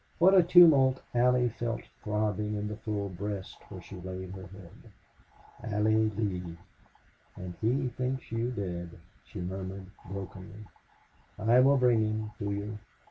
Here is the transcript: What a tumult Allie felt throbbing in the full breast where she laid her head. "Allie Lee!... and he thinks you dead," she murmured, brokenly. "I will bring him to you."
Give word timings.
What 0.17 0.33
a 0.33 0.41
tumult 0.41 0.99
Allie 1.13 1.49
felt 1.49 1.81
throbbing 2.03 2.55
in 2.55 2.67
the 2.67 2.75
full 2.77 3.07
breast 3.07 3.55
where 3.69 3.83
she 3.83 3.97
laid 3.97 4.31
her 4.31 4.47
head. 4.47 4.91
"Allie 5.71 6.09
Lee!... 6.09 6.57
and 7.35 7.53
he 7.61 7.89
thinks 7.89 8.31
you 8.31 8.49
dead," 8.49 8.89
she 9.27 9.41
murmured, 9.41 9.85
brokenly. 10.09 10.65
"I 11.37 11.59
will 11.59 11.77
bring 11.77 11.99
him 11.99 12.31
to 12.39 12.51
you." 12.51 12.79